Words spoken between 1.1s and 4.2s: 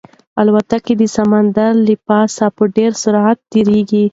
سمندر له پاسه په ډېر سرعت تېرېده.